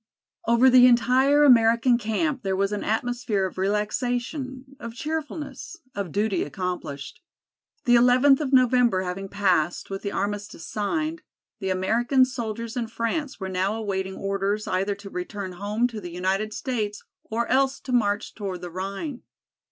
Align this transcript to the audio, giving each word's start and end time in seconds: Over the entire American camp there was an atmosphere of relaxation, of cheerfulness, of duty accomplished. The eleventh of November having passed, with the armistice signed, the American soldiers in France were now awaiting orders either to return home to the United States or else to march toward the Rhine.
Over 0.47 0.67
the 0.67 0.87
entire 0.87 1.43
American 1.43 1.99
camp 1.99 2.41
there 2.41 2.55
was 2.55 2.71
an 2.71 2.83
atmosphere 2.83 3.45
of 3.45 3.59
relaxation, 3.59 4.75
of 4.79 4.95
cheerfulness, 4.95 5.77
of 5.93 6.11
duty 6.11 6.41
accomplished. 6.41 7.21
The 7.85 7.93
eleventh 7.97 8.41
of 8.41 8.51
November 8.51 9.03
having 9.03 9.29
passed, 9.29 9.91
with 9.91 10.01
the 10.01 10.11
armistice 10.11 10.65
signed, 10.65 11.21
the 11.59 11.69
American 11.69 12.25
soldiers 12.25 12.75
in 12.75 12.87
France 12.87 13.39
were 13.39 13.47
now 13.47 13.75
awaiting 13.75 14.15
orders 14.17 14.67
either 14.67 14.95
to 14.95 15.09
return 15.11 15.51
home 15.51 15.85
to 15.89 16.01
the 16.01 16.09
United 16.09 16.51
States 16.51 17.03
or 17.25 17.47
else 17.47 17.79
to 17.81 17.91
march 17.91 18.33
toward 18.33 18.61
the 18.61 18.71
Rhine. 18.71 19.21